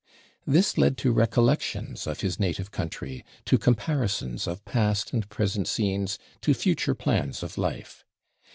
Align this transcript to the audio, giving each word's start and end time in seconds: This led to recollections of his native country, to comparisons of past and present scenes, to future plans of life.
This 0.47 0.79
led 0.79 0.97
to 0.97 1.11
recollections 1.11 2.07
of 2.07 2.21
his 2.21 2.39
native 2.39 2.71
country, 2.71 3.23
to 3.45 3.59
comparisons 3.59 4.47
of 4.47 4.65
past 4.65 5.13
and 5.13 5.29
present 5.29 5.67
scenes, 5.67 6.17
to 6.41 6.55
future 6.55 6.95
plans 6.95 7.43
of 7.43 7.55
life. 7.55 8.03